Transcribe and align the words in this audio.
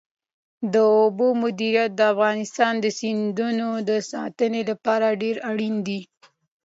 د 0.73 0.75
اوبو 0.99 1.27
مدیریت 1.43 1.91
د 1.95 2.01
افغانستان 2.13 2.73
د 2.79 2.85
سیندونو 2.99 3.67
د 3.89 3.91
ساتنې 4.11 4.61
لپاره 4.69 5.17
ډېر 5.21 5.35
اړین 5.49 5.75
دی. 5.87 6.01